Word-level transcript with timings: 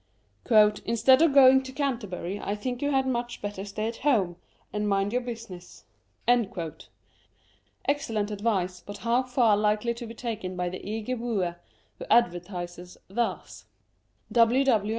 "Instead 0.87 1.21
of 1.21 1.31
going 1.31 1.61
to 1.61 1.71
Canterbury, 1.71 2.39
I 2.39 2.55
think 2.55 2.81
you 2.81 2.89
had 2.89 3.05
much 3.05 3.39
better 3.39 3.63
stay 3.63 3.87
at 3.87 3.97
home 3.97 4.37
and 4.73 4.89
mind 4.89 5.13
your 5.13 5.21
busi 5.21 5.51
ness." 5.51 5.85
21 6.25 6.51
Curiosities 6.51 6.51
of 6.51 6.57
Olden 6.57 6.77
Times 6.79 6.89
Excellent 7.85 8.31
advice; 8.31 8.81
but 8.83 8.97
how 8.97 9.21
far 9.21 9.55
likely 9.55 9.93
to 9.93 10.07
be 10.07 10.15
taken 10.15 10.55
by 10.55 10.69
the 10.69 10.83
eager 10.83 11.15
wooer, 11.15 11.57
who 11.99 12.05
advertises 12.09 12.97
thus? 13.09 13.65